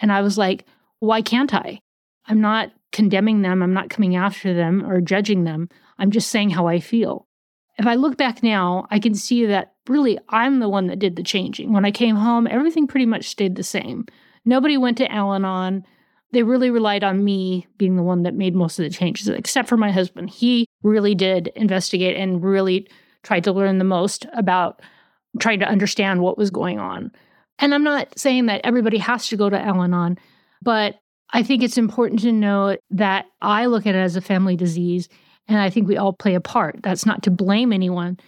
And 0.00 0.12
I 0.12 0.22
was 0.22 0.36
like, 0.36 0.66
why 1.00 1.22
can't 1.22 1.52
I? 1.52 1.80
I'm 2.26 2.40
not 2.40 2.70
condemning 2.92 3.42
them. 3.42 3.62
I'm 3.62 3.72
not 3.72 3.90
coming 3.90 4.16
after 4.16 4.54
them 4.54 4.84
or 4.86 5.00
judging 5.00 5.44
them. 5.44 5.68
I'm 5.98 6.10
just 6.10 6.28
saying 6.28 6.50
how 6.50 6.66
I 6.66 6.80
feel. 6.80 7.26
If 7.78 7.86
I 7.86 7.94
look 7.94 8.16
back 8.16 8.42
now, 8.42 8.86
I 8.90 8.98
can 8.98 9.14
see 9.14 9.46
that 9.46 9.72
really 9.88 10.18
I'm 10.28 10.60
the 10.60 10.68
one 10.68 10.86
that 10.88 10.98
did 10.98 11.16
the 11.16 11.22
changing. 11.22 11.72
When 11.72 11.84
I 11.84 11.90
came 11.90 12.16
home, 12.16 12.46
everything 12.46 12.86
pretty 12.86 13.06
much 13.06 13.28
stayed 13.28 13.56
the 13.56 13.62
same. 13.62 14.06
Nobody 14.44 14.76
went 14.76 14.98
to 14.98 15.10
Al 15.10 15.34
Anon. 15.34 15.84
They 16.32 16.42
really 16.42 16.70
relied 16.70 17.02
on 17.02 17.24
me 17.24 17.66
being 17.76 17.96
the 17.96 18.02
one 18.02 18.22
that 18.22 18.34
made 18.34 18.54
most 18.54 18.78
of 18.78 18.84
the 18.84 18.90
changes, 18.90 19.28
except 19.28 19.68
for 19.68 19.76
my 19.76 19.90
husband. 19.90 20.30
He 20.30 20.66
really 20.82 21.14
did 21.14 21.48
investigate 21.56 22.16
and 22.16 22.42
really 22.42 22.88
tried 23.22 23.44
to 23.44 23.52
learn 23.52 23.78
the 23.78 23.84
most 23.84 24.26
about 24.32 24.80
trying 25.38 25.60
to 25.60 25.68
understand 25.68 26.20
what 26.20 26.38
was 26.38 26.50
going 26.50 26.78
on. 26.78 27.10
And 27.58 27.74
I'm 27.74 27.84
not 27.84 28.18
saying 28.18 28.46
that 28.46 28.62
everybody 28.64 28.98
has 28.98 29.28
to 29.28 29.36
go 29.36 29.50
to 29.50 29.60
Al 29.60 29.82
Anon, 29.82 30.18
but 30.62 30.96
I 31.32 31.42
think 31.42 31.62
it's 31.62 31.78
important 31.78 32.20
to 32.20 32.32
know 32.32 32.76
that 32.90 33.26
I 33.42 33.66
look 33.66 33.86
at 33.86 33.94
it 33.94 33.98
as 33.98 34.16
a 34.16 34.20
family 34.20 34.56
disease, 34.56 35.08
and 35.46 35.58
I 35.58 35.70
think 35.70 35.86
we 35.86 35.96
all 35.96 36.12
play 36.12 36.34
a 36.34 36.40
part. 36.40 36.80
That's 36.82 37.06
not 37.06 37.22
to 37.24 37.30
blame 37.30 37.72
anyone. 37.72 38.18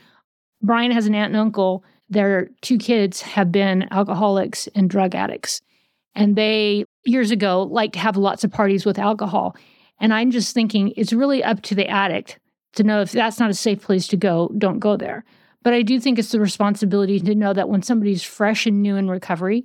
Brian 0.60 0.92
has 0.92 1.06
an 1.06 1.14
aunt 1.14 1.32
and 1.32 1.40
uncle. 1.40 1.84
Their 2.10 2.50
two 2.60 2.78
kids 2.78 3.22
have 3.22 3.50
been 3.50 3.88
alcoholics 3.90 4.68
and 4.74 4.90
drug 4.90 5.14
addicts. 5.14 5.60
And 6.14 6.36
they, 6.36 6.84
years 7.04 7.30
ago, 7.30 7.62
liked 7.62 7.94
to 7.94 8.00
have 8.00 8.16
lots 8.16 8.44
of 8.44 8.50
parties 8.50 8.84
with 8.84 8.98
alcohol. 8.98 9.56
And 9.98 10.12
I'm 10.12 10.30
just 10.30 10.52
thinking 10.52 10.92
it's 10.96 11.12
really 11.12 11.42
up 11.42 11.62
to 11.62 11.74
the 11.74 11.88
addict 11.88 12.38
to 12.74 12.82
know 12.82 13.00
if 13.00 13.12
that's 13.12 13.38
not 13.38 13.50
a 13.50 13.54
safe 13.54 13.82
place 13.82 14.06
to 14.08 14.16
go, 14.16 14.50
don't 14.58 14.78
go 14.78 14.96
there. 14.96 15.24
But 15.62 15.74
I 15.74 15.82
do 15.82 16.00
think 16.00 16.18
it's 16.18 16.32
the 16.32 16.40
responsibility 16.40 17.20
to 17.20 17.34
know 17.34 17.52
that 17.52 17.68
when 17.68 17.82
somebody's 17.82 18.22
fresh 18.22 18.66
and 18.66 18.82
new 18.82 18.96
in 18.96 19.08
recovery, 19.08 19.64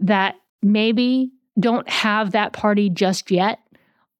that 0.00 0.36
maybe 0.62 1.30
don't 1.60 1.88
have 1.88 2.32
that 2.32 2.52
party 2.52 2.90
just 2.90 3.30
yet 3.30 3.58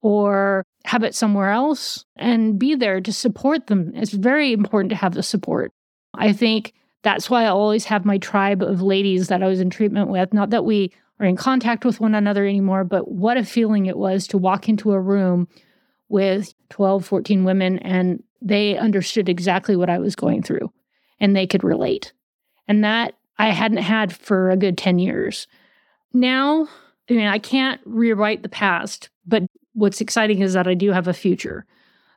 or 0.01 0.63
have 0.85 1.03
it 1.03 1.15
somewhere 1.15 1.49
else 1.49 2.05
and 2.15 2.59
be 2.59 2.75
there 2.75 3.01
to 3.01 3.11
support 3.11 3.67
them. 3.67 3.91
It's 3.95 4.11
very 4.11 4.53
important 4.53 4.91
to 4.91 4.95
have 4.95 5.15
the 5.15 5.23
support. 5.23 5.73
I 6.13 6.31
think 6.31 6.73
That's 7.05 7.29
why 7.29 7.43
I 7.43 7.49
always 7.49 7.85
have 7.85 8.03
my 8.03 8.17
tribe 8.17 8.63
of 8.63 8.81
ladies 8.81 9.27
that 9.27 9.43
I 9.43 9.47
was 9.47 9.59
in 9.59 9.69
treatment 9.69 10.09
with. 10.09 10.33
Not 10.33 10.49
that 10.49 10.65
we 10.65 10.91
are 11.19 11.25
in 11.25 11.35
contact 11.35 11.85
with 11.85 11.99
one 11.99 12.15
another 12.15 12.45
anymore, 12.45 12.83
but 12.83 13.09
what 13.09 13.37
a 13.37 13.45
feeling 13.45 13.85
it 13.85 13.97
was 13.97 14.27
to 14.27 14.37
walk 14.37 14.67
into 14.67 14.91
a 14.91 14.99
room 14.99 15.47
with 16.09 16.53
12, 16.69 17.05
14 17.05 17.43
women 17.43 17.79
and 17.79 18.21
they 18.41 18.77
understood 18.77 19.29
exactly 19.29 19.75
what 19.75 19.89
I 19.89 19.97
was 19.97 20.15
going 20.15 20.43
through 20.43 20.71
and 21.19 21.35
they 21.35 21.47
could 21.47 21.63
relate. 21.63 22.13
And 22.67 22.83
that 22.83 23.15
I 23.37 23.49
hadn't 23.49 23.77
had 23.77 24.13
for 24.13 24.49
a 24.49 24.57
good 24.57 24.77
10 24.77 24.99
years. 24.99 25.47
Now, 26.13 26.67
I 27.09 27.13
mean, 27.13 27.27
I 27.27 27.39
can't 27.39 27.81
rewrite 27.85 28.43
the 28.43 28.49
past, 28.49 29.09
but 29.25 29.43
what's 29.73 30.01
exciting 30.01 30.41
is 30.41 30.53
that 30.53 30.67
I 30.67 30.73
do 30.73 30.91
have 30.91 31.07
a 31.07 31.13
future, 31.13 31.65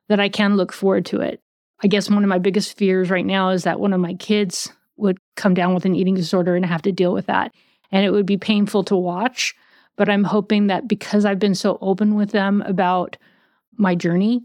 that 0.09 0.21
I 0.21 0.29
can 0.29 0.57
look 0.57 0.73
forward 0.73 1.07
to 1.07 1.21
it. 1.21 1.41
I 1.83 1.87
guess 1.87 2.11
one 2.11 2.25
of 2.25 2.29
my 2.29 2.39
biggest 2.39 2.77
fears 2.77 3.11
right 3.11 3.27
now 3.27 3.51
is 3.51 3.65
that 3.65 3.81
one 3.81 3.93
of 3.93 4.01
my 4.01 4.15
kids 4.15 4.73
would 4.97 5.19
come 5.37 5.55
down 5.55 5.75
with 5.75 5.85
an 5.85 5.95
eating 5.95 6.15
disorder 6.15 6.57
and 6.57 6.67
have 6.67 6.83
to 6.83 6.93
deal 6.93 7.13
with 7.13 7.27
that. 7.27 7.53
And 7.91 8.05
it 8.05 8.11
would 8.11 8.27
be 8.27 8.37
painful 8.37 8.85
to 8.85 8.97
watch. 8.97 9.55
But 9.97 10.09
I'm 10.09 10.25
hoping 10.25 10.69
that 10.69 10.87
because 10.87 11.25
I've 11.25 11.39
been 11.39 11.55
so 11.55 11.79
open 11.81 12.15
with 12.15 12.31
them 12.31 12.63
about 12.63 13.17
my 13.77 13.95
journey, 13.95 14.43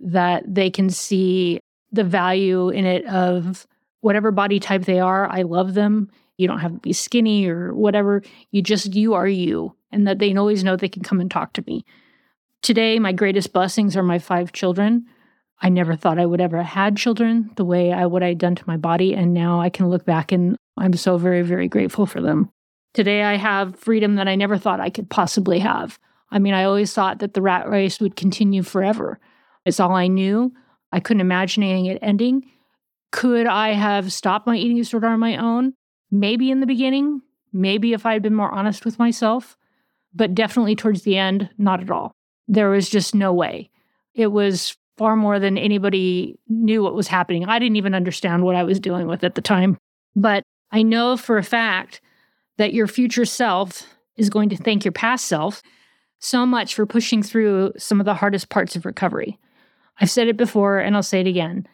that 0.00 0.42
they 0.46 0.70
can 0.70 0.90
see 0.90 1.60
the 1.92 2.04
value 2.04 2.68
in 2.68 2.84
it 2.84 3.06
of 3.06 3.66
whatever 4.00 4.30
body 4.30 4.60
type 4.60 4.84
they 4.84 5.00
are. 5.00 5.28
I 5.30 5.42
love 5.42 5.74
them. 5.74 6.10
You 6.38 6.46
don't 6.46 6.58
have 6.58 6.72
to 6.72 6.78
be 6.78 6.92
skinny 6.92 7.46
or 7.46 7.74
whatever. 7.74 8.22
You 8.50 8.62
just, 8.62 8.94
you 8.94 9.14
are 9.14 9.28
you. 9.28 9.74
And 9.90 10.06
that 10.06 10.18
they 10.18 10.34
always 10.34 10.64
know 10.64 10.76
they 10.76 10.88
can 10.88 11.02
come 11.02 11.20
and 11.20 11.30
talk 11.30 11.54
to 11.54 11.64
me. 11.66 11.84
Today, 12.62 12.98
my 12.98 13.12
greatest 13.12 13.52
blessings 13.52 13.96
are 13.96 14.02
my 14.02 14.18
five 14.18 14.52
children. 14.52 15.06
I 15.60 15.68
never 15.70 15.96
thought 15.96 16.18
I 16.18 16.26
would 16.26 16.40
ever 16.40 16.58
have 16.58 16.66
had 16.66 16.96
children 16.96 17.50
the 17.56 17.64
way 17.64 17.92
I 17.92 18.06
what 18.06 18.22
I'd 18.22 18.38
done 18.38 18.56
to 18.56 18.64
my 18.66 18.76
body. 18.76 19.14
And 19.14 19.32
now 19.32 19.60
I 19.60 19.70
can 19.70 19.88
look 19.88 20.04
back 20.04 20.32
and 20.32 20.56
I'm 20.76 20.92
so 20.94 21.16
very, 21.16 21.42
very 21.42 21.68
grateful 21.68 22.04
for 22.04 22.20
them. 22.20 22.50
Today 22.96 23.22
I 23.24 23.36
have 23.36 23.76
freedom 23.76 24.14
that 24.14 24.26
I 24.26 24.36
never 24.36 24.56
thought 24.56 24.80
I 24.80 24.88
could 24.88 25.10
possibly 25.10 25.58
have. 25.58 25.98
I 26.30 26.38
mean, 26.38 26.54
I 26.54 26.64
always 26.64 26.94
thought 26.94 27.18
that 27.18 27.34
the 27.34 27.42
rat 27.42 27.68
race 27.68 28.00
would 28.00 28.16
continue 28.16 28.62
forever. 28.62 29.20
It's 29.66 29.78
all 29.78 29.92
I 29.92 30.06
knew. 30.06 30.50
I 30.92 31.00
couldn't 31.00 31.20
imagine 31.20 31.62
it 31.62 31.98
ending. 32.00 32.50
Could 33.12 33.46
I 33.46 33.74
have 33.74 34.14
stopped 34.14 34.46
my 34.46 34.56
eating 34.56 34.78
disorder 34.78 35.08
on 35.08 35.20
my 35.20 35.36
own? 35.36 35.74
Maybe 36.10 36.50
in 36.50 36.60
the 36.60 36.66
beginning, 36.66 37.20
maybe 37.52 37.92
if 37.92 38.06
I 38.06 38.14
had 38.14 38.22
been 38.22 38.34
more 38.34 38.50
honest 38.50 38.86
with 38.86 38.98
myself, 38.98 39.58
but 40.14 40.34
definitely 40.34 40.74
towards 40.74 41.02
the 41.02 41.18
end, 41.18 41.50
not 41.58 41.82
at 41.82 41.90
all. 41.90 42.12
There 42.48 42.70
was 42.70 42.88
just 42.88 43.14
no 43.14 43.30
way. 43.30 43.68
It 44.14 44.28
was 44.28 44.74
far 44.96 45.16
more 45.16 45.38
than 45.38 45.58
anybody 45.58 46.38
knew 46.48 46.82
what 46.82 46.94
was 46.94 47.08
happening. 47.08 47.44
I 47.44 47.58
didn't 47.58 47.76
even 47.76 47.94
understand 47.94 48.42
what 48.42 48.56
I 48.56 48.62
was 48.62 48.80
dealing 48.80 49.06
with 49.06 49.22
at 49.22 49.34
the 49.34 49.42
time. 49.42 49.76
But 50.14 50.44
I 50.72 50.82
know 50.82 51.18
for 51.18 51.36
a 51.36 51.42
fact 51.42 52.00
that 52.58 52.72
your 52.72 52.86
future 52.86 53.24
self 53.24 53.84
is 54.16 54.30
going 54.30 54.48
to 54.48 54.56
thank 54.56 54.84
your 54.84 54.92
past 54.92 55.26
self 55.26 55.62
so 56.18 56.46
much 56.46 56.74
for 56.74 56.86
pushing 56.86 57.22
through 57.22 57.72
some 57.76 58.00
of 58.00 58.06
the 58.06 58.14
hardest 58.14 58.48
parts 58.48 58.76
of 58.76 58.86
recovery. 58.86 59.38
I've 60.00 60.10
said 60.10 60.28
it 60.28 60.36
before 60.36 60.78
and 60.78 60.96
I'll 60.96 61.02
say 61.02 61.20
it 61.20 61.26
again. 61.26 61.66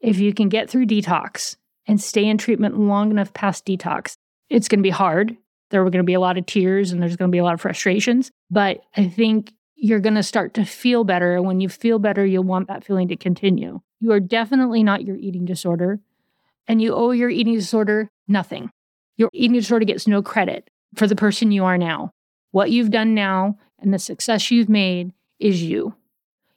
If 0.00 0.18
you 0.18 0.32
can 0.32 0.48
get 0.48 0.70
through 0.70 0.86
detox 0.86 1.56
and 1.86 2.00
stay 2.00 2.24
in 2.24 2.38
treatment 2.38 2.78
long 2.78 3.10
enough 3.10 3.32
past 3.34 3.66
detox, 3.66 4.14
it's 4.48 4.68
going 4.68 4.78
to 4.78 4.84
be 4.84 4.90
hard. 4.90 5.36
There 5.70 5.80
are 5.82 5.90
going 5.90 6.02
to 6.02 6.04
be 6.04 6.14
a 6.14 6.20
lot 6.20 6.38
of 6.38 6.46
tears 6.46 6.92
and 6.92 7.02
there's 7.02 7.16
going 7.16 7.30
to 7.30 7.32
be 7.32 7.38
a 7.38 7.44
lot 7.44 7.54
of 7.54 7.60
frustrations. 7.60 8.30
But 8.50 8.80
I 8.96 9.08
think 9.08 9.52
you're 9.76 10.00
going 10.00 10.14
to 10.14 10.22
start 10.22 10.54
to 10.54 10.64
feel 10.64 11.04
better. 11.04 11.36
And 11.36 11.46
when 11.46 11.60
you 11.60 11.68
feel 11.68 11.98
better, 11.98 12.24
you'll 12.24 12.44
want 12.44 12.68
that 12.68 12.84
feeling 12.84 13.08
to 13.08 13.16
continue. 13.16 13.80
You 14.00 14.12
are 14.12 14.20
definitely 14.20 14.82
not 14.82 15.04
your 15.04 15.16
eating 15.16 15.44
disorder, 15.44 16.00
and 16.66 16.80
you 16.82 16.94
owe 16.94 17.10
your 17.10 17.30
eating 17.30 17.54
disorder 17.54 18.10
nothing. 18.28 18.70
Your 19.20 19.28
eating 19.34 19.52
disorder 19.58 19.84
gets 19.84 20.06
no 20.06 20.22
credit 20.22 20.70
for 20.94 21.06
the 21.06 21.14
person 21.14 21.52
you 21.52 21.62
are 21.66 21.76
now. 21.76 22.10
What 22.52 22.70
you've 22.70 22.90
done 22.90 23.14
now 23.14 23.58
and 23.78 23.92
the 23.92 23.98
success 23.98 24.50
you've 24.50 24.70
made 24.70 25.12
is 25.38 25.62
you. 25.62 25.94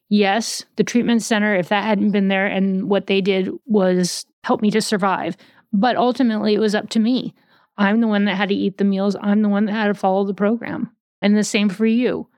Yes, 0.07 0.63
the 0.77 0.85
treatment 0.85 1.23
center, 1.23 1.53
if 1.53 1.67
that 1.67 1.83
hadn't 1.83 2.11
been 2.11 2.29
there 2.29 2.45
and 2.45 2.89
what 2.89 3.07
they 3.07 3.19
did 3.19 3.49
was 3.65 4.25
help 4.45 4.61
me 4.61 4.71
to 4.71 4.81
survive, 4.81 5.35
but 5.73 5.97
ultimately 5.97 6.53
it 6.53 6.59
was 6.59 6.73
up 6.73 6.87
to 6.91 6.99
me. 6.99 7.33
I'm 7.77 7.99
the 7.99 8.07
one 8.07 8.23
that 8.25 8.35
had 8.35 8.47
to 8.47 8.55
eat 8.55 8.77
the 8.77 8.85
meals, 8.85 9.17
I'm 9.19 9.41
the 9.41 9.49
one 9.49 9.65
that 9.65 9.73
had 9.73 9.87
to 9.87 9.93
follow 9.93 10.23
the 10.23 10.33
program. 10.33 10.89
And 11.21 11.35
the 11.35 11.43
same 11.43 11.67
for 11.67 11.85
you. 11.85 12.29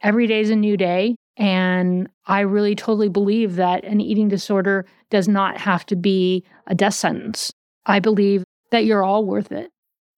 Every 0.00 0.28
day 0.28 0.42
is 0.42 0.50
a 0.50 0.54
new 0.54 0.76
day. 0.76 1.16
And 1.36 2.08
I 2.26 2.40
really 2.40 2.76
totally 2.76 3.08
believe 3.08 3.56
that 3.56 3.82
an 3.82 4.00
eating 4.00 4.28
disorder 4.28 4.86
does 5.10 5.26
not 5.26 5.56
have 5.56 5.84
to 5.86 5.96
be 5.96 6.44
a 6.68 6.74
death 6.76 6.94
sentence. 6.94 7.52
I 7.84 7.98
believe 7.98 8.44
that 8.72 8.84
you're 8.84 9.04
all 9.04 9.24
worth 9.24 9.52
it. 9.52 9.70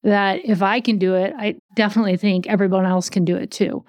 That 0.02 0.44
if 0.44 0.62
I 0.62 0.80
can 0.80 0.98
do 0.98 1.14
it, 1.14 1.34
I 1.36 1.56
definitely 1.76 2.16
think 2.16 2.46
everyone 2.46 2.86
else 2.86 3.10
can 3.10 3.24
do 3.24 3.36
it 3.36 3.50
too. 3.50 3.84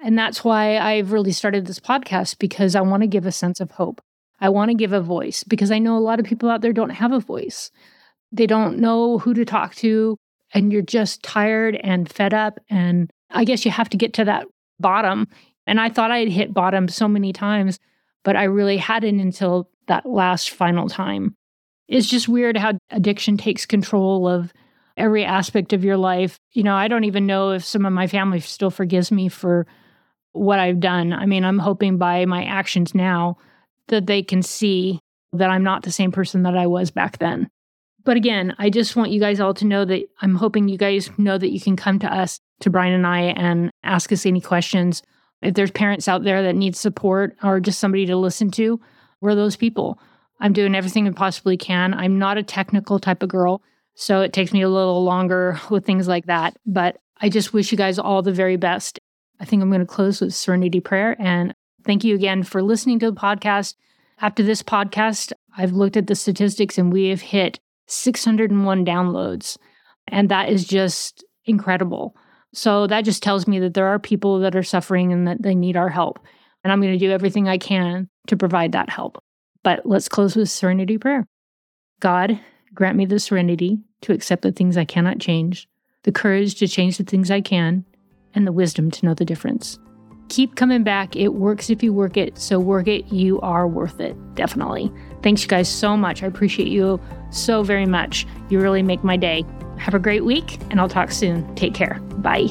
And 0.00 0.18
that's 0.18 0.44
why 0.44 0.78
I've 0.78 1.12
really 1.12 1.32
started 1.32 1.66
this 1.66 1.80
podcast 1.80 2.38
because 2.38 2.76
I 2.76 2.80
want 2.80 3.02
to 3.02 3.08
give 3.08 3.26
a 3.26 3.32
sense 3.32 3.60
of 3.60 3.70
hope. 3.70 4.00
I 4.40 4.48
want 4.50 4.70
to 4.70 4.76
give 4.76 4.92
a 4.92 5.00
voice 5.00 5.42
because 5.44 5.70
I 5.70 5.78
know 5.78 5.96
a 5.96 5.98
lot 5.98 6.20
of 6.20 6.26
people 6.26 6.50
out 6.50 6.60
there 6.60 6.72
don't 6.72 6.90
have 6.90 7.12
a 7.12 7.20
voice. 7.20 7.70
They 8.32 8.46
don't 8.46 8.78
know 8.78 9.18
who 9.18 9.32
to 9.34 9.44
talk 9.44 9.74
to, 9.76 10.18
and 10.52 10.72
you're 10.72 10.82
just 10.82 11.22
tired 11.22 11.76
and 11.82 12.10
fed 12.10 12.34
up. 12.34 12.58
And 12.68 13.10
I 13.30 13.44
guess 13.44 13.64
you 13.64 13.70
have 13.70 13.88
to 13.90 13.96
get 13.96 14.12
to 14.14 14.24
that 14.26 14.46
bottom. 14.78 15.26
And 15.66 15.80
I 15.80 15.88
thought 15.88 16.10
I 16.10 16.18
had 16.18 16.28
hit 16.28 16.54
bottom 16.54 16.88
so 16.88 17.08
many 17.08 17.32
times, 17.32 17.78
but 18.24 18.36
I 18.36 18.44
really 18.44 18.76
hadn't 18.76 19.20
until 19.20 19.70
that 19.88 20.06
last 20.06 20.50
final 20.50 20.88
time. 20.88 21.34
It's 21.88 22.08
just 22.08 22.28
weird 22.28 22.56
how 22.56 22.72
addiction 22.90 23.36
takes 23.36 23.66
control 23.66 24.28
of 24.28 24.52
every 24.96 25.24
aspect 25.24 25.72
of 25.72 25.84
your 25.84 25.96
life. 25.96 26.38
You 26.52 26.62
know, 26.62 26.74
I 26.74 26.88
don't 26.88 27.04
even 27.04 27.26
know 27.26 27.50
if 27.50 27.64
some 27.64 27.86
of 27.86 27.92
my 27.92 28.06
family 28.06 28.40
still 28.40 28.70
forgives 28.70 29.12
me 29.12 29.28
for 29.28 29.66
what 30.32 30.58
I've 30.58 30.80
done. 30.80 31.12
I 31.12 31.26
mean, 31.26 31.44
I'm 31.44 31.58
hoping 31.58 31.98
by 31.98 32.24
my 32.26 32.44
actions 32.44 32.94
now 32.94 33.36
that 33.88 34.06
they 34.06 34.22
can 34.22 34.42
see 34.42 35.00
that 35.32 35.50
I'm 35.50 35.62
not 35.62 35.82
the 35.82 35.92
same 35.92 36.12
person 36.12 36.42
that 36.42 36.56
I 36.56 36.66
was 36.66 36.90
back 36.90 37.18
then. 37.18 37.48
But 38.04 38.16
again, 38.16 38.54
I 38.58 38.70
just 38.70 38.94
want 38.94 39.10
you 39.10 39.20
guys 39.20 39.40
all 39.40 39.54
to 39.54 39.66
know 39.66 39.84
that 39.84 40.04
I'm 40.22 40.36
hoping 40.36 40.68
you 40.68 40.78
guys 40.78 41.10
know 41.18 41.36
that 41.36 41.50
you 41.50 41.60
can 41.60 41.76
come 41.76 41.98
to 41.98 42.12
us, 42.12 42.38
to 42.60 42.70
Brian 42.70 42.94
and 42.94 43.06
I, 43.06 43.20
and 43.20 43.70
ask 43.82 44.12
us 44.12 44.24
any 44.24 44.40
questions. 44.40 45.02
If 45.42 45.54
there's 45.54 45.72
parents 45.72 46.08
out 46.08 46.22
there 46.22 46.42
that 46.42 46.54
need 46.54 46.76
support 46.76 47.36
or 47.42 47.60
just 47.60 47.80
somebody 47.80 48.06
to 48.06 48.16
listen 48.16 48.50
to, 48.52 48.80
we're 49.20 49.34
those 49.34 49.56
people. 49.56 49.98
I'm 50.40 50.52
doing 50.52 50.74
everything 50.74 51.08
I 51.08 51.12
possibly 51.12 51.56
can. 51.56 51.94
I'm 51.94 52.18
not 52.18 52.38
a 52.38 52.42
technical 52.42 52.98
type 52.98 53.22
of 53.22 53.28
girl, 53.28 53.62
so 53.94 54.20
it 54.20 54.32
takes 54.32 54.52
me 54.52 54.62
a 54.62 54.68
little 54.68 55.04
longer 55.04 55.60
with 55.70 55.84
things 55.84 56.08
like 56.08 56.26
that. 56.26 56.56
But 56.66 56.98
I 57.20 57.28
just 57.28 57.52
wish 57.52 57.72
you 57.72 57.78
guys 57.78 57.98
all 57.98 58.22
the 58.22 58.32
very 58.32 58.56
best. 58.56 58.98
I 59.40 59.44
think 59.44 59.62
I'm 59.62 59.70
going 59.70 59.80
to 59.80 59.86
close 59.86 60.20
with 60.20 60.34
Serenity 60.34 60.80
Prayer. 60.80 61.16
And 61.18 61.54
thank 61.84 62.04
you 62.04 62.14
again 62.14 62.42
for 62.42 62.62
listening 62.62 62.98
to 63.00 63.10
the 63.10 63.20
podcast. 63.20 63.74
After 64.18 64.42
this 64.42 64.62
podcast, 64.62 65.32
I've 65.56 65.72
looked 65.72 65.96
at 65.96 66.06
the 66.06 66.14
statistics 66.14 66.78
and 66.78 66.92
we 66.92 67.08
have 67.08 67.20
hit 67.20 67.58
601 67.86 68.84
downloads. 68.84 69.58
And 70.08 70.28
that 70.28 70.48
is 70.48 70.66
just 70.66 71.24
incredible. 71.44 72.16
So 72.52 72.86
that 72.86 73.04
just 73.04 73.22
tells 73.22 73.46
me 73.46 73.58
that 73.60 73.74
there 73.74 73.86
are 73.86 73.98
people 73.98 74.40
that 74.40 74.56
are 74.56 74.62
suffering 74.62 75.12
and 75.12 75.26
that 75.28 75.42
they 75.42 75.54
need 75.54 75.76
our 75.76 75.90
help. 75.90 76.18
And 76.64 76.72
I'm 76.72 76.80
going 76.80 76.92
to 76.92 76.98
do 76.98 77.12
everything 77.12 77.48
I 77.48 77.58
can 77.58 78.08
to 78.28 78.36
provide 78.36 78.72
that 78.72 78.90
help. 78.90 79.22
But 79.66 79.84
let's 79.84 80.08
close 80.08 80.36
with 80.36 80.48
serenity 80.48 80.96
prayer. 80.96 81.26
God, 81.98 82.38
grant 82.72 82.96
me 82.96 83.04
the 83.04 83.18
serenity 83.18 83.80
to 84.02 84.12
accept 84.12 84.42
the 84.42 84.52
things 84.52 84.76
I 84.76 84.84
cannot 84.84 85.18
change, 85.18 85.68
the 86.04 86.12
courage 86.12 86.54
to 86.60 86.68
change 86.68 86.98
the 86.98 87.02
things 87.02 87.32
I 87.32 87.40
can, 87.40 87.84
and 88.32 88.46
the 88.46 88.52
wisdom 88.52 88.92
to 88.92 89.04
know 89.04 89.12
the 89.12 89.24
difference. 89.24 89.76
Keep 90.28 90.54
coming 90.54 90.84
back. 90.84 91.16
It 91.16 91.34
works 91.34 91.68
if 91.68 91.82
you 91.82 91.92
work 91.92 92.16
it. 92.16 92.38
So 92.38 92.60
work 92.60 92.86
it. 92.86 93.12
You 93.12 93.40
are 93.40 93.66
worth 93.66 93.98
it. 93.98 94.14
Definitely. 94.36 94.88
Thanks, 95.24 95.42
you 95.42 95.48
guys, 95.48 95.68
so 95.68 95.96
much. 95.96 96.22
I 96.22 96.26
appreciate 96.26 96.68
you 96.68 97.00
so 97.32 97.64
very 97.64 97.86
much. 97.86 98.24
You 98.50 98.60
really 98.60 98.84
make 98.84 99.02
my 99.02 99.16
day. 99.16 99.44
Have 99.78 99.94
a 99.94 99.98
great 99.98 100.24
week, 100.24 100.60
and 100.70 100.80
I'll 100.80 100.88
talk 100.88 101.10
soon. 101.10 101.52
Take 101.56 101.74
care. 101.74 101.98
Bye. 102.18 102.46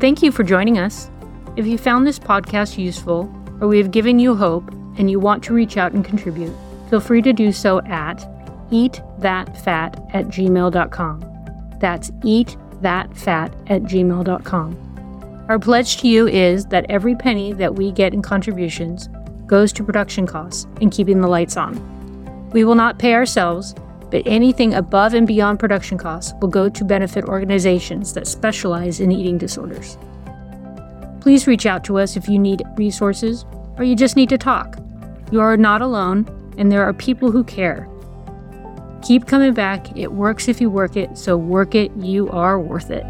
Thank 0.00 0.22
you 0.22 0.32
for 0.32 0.42
joining 0.42 0.78
us. 0.78 1.10
If 1.54 1.66
you 1.66 1.76
found 1.76 2.06
this 2.06 2.18
podcast 2.18 2.78
useful, 2.78 3.30
or 3.62 3.68
we 3.68 3.78
have 3.78 3.92
given 3.92 4.18
you 4.18 4.34
hope, 4.34 4.68
and 4.98 5.08
you 5.08 5.20
want 5.20 5.42
to 5.44 5.54
reach 5.54 5.76
out 5.76 5.92
and 5.92 6.04
contribute, 6.04 6.52
feel 6.90 7.00
free 7.00 7.22
to 7.22 7.32
do 7.32 7.52
so 7.52 7.80
at 7.82 8.18
eatthatfat 8.70 10.14
at 10.14 10.26
gmail.com. 10.26 11.76
That's 11.78 12.10
eatthatfat 12.10 13.70
at 13.70 13.82
gmail.com. 13.84 15.46
Our 15.48 15.58
pledge 15.58 15.98
to 15.98 16.08
you 16.08 16.26
is 16.26 16.66
that 16.66 16.86
every 16.88 17.14
penny 17.14 17.52
that 17.52 17.76
we 17.76 17.92
get 17.92 18.12
in 18.12 18.20
contributions 18.20 19.08
goes 19.46 19.72
to 19.74 19.84
production 19.84 20.26
costs 20.26 20.66
and 20.80 20.90
keeping 20.90 21.20
the 21.20 21.28
lights 21.28 21.56
on. 21.56 22.50
We 22.50 22.64
will 22.64 22.74
not 22.74 22.98
pay 22.98 23.14
ourselves, 23.14 23.74
but 24.10 24.22
anything 24.26 24.74
above 24.74 25.14
and 25.14 25.26
beyond 25.26 25.60
production 25.60 25.98
costs 25.98 26.32
will 26.40 26.48
go 26.48 26.68
to 26.68 26.84
benefit 26.84 27.24
organizations 27.26 28.12
that 28.14 28.26
specialize 28.26 28.98
in 29.00 29.12
eating 29.12 29.38
disorders. 29.38 29.96
Please 31.22 31.46
reach 31.46 31.66
out 31.66 31.84
to 31.84 31.98
us 31.98 32.16
if 32.16 32.28
you 32.28 32.36
need 32.36 32.64
resources 32.76 33.46
or 33.78 33.84
you 33.84 33.94
just 33.94 34.16
need 34.16 34.28
to 34.28 34.36
talk. 34.36 34.76
You 35.30 35.40
are 35.40 35.56
not 35.56 35.80
alone, 35.80 36.26
and 36.58 36.72
there 36.72 36.82
are 36.82 36.92
people 36.92 37.30
who 37.30 37.44
care. 37.44 37.88
Keep 39.02 39.28
coming 39.28 39.54
back. 39.54 39.96
It 39.96 40.14
works 40.14 40.48
if 40.48 40.60
you 40.60 40.68
work 40.68 40.96
it, 40.96 41.16
so 41.16 41.36
work 41.36 41.76
it. 41.76 41.92
You 41.96 42.28
are 42.30 42.58
worth 42.58 42.90
it. 42.90 43.04